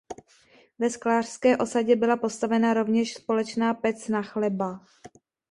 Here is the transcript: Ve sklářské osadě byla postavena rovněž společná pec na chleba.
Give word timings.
Ve 0.79 0.89
sklářské 0.89 1.57
osadě 1.57 1.95
byla 1.95 2.17
postavena 2.17 2.73
rovněž 2.73 3.13
společná 3.13 3.73
pec 3.73 4.07
na 4.07 4.23
chleba. 4.23 4.79